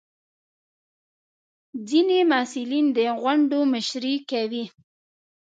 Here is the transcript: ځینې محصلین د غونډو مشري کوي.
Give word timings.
ځینې 1.89 2.19
محصلین 2.31 2.85
د 2.97 2.99
غونډو 3.21 3.59
مشري 3.73 4.15
کوي. 4.31 4.65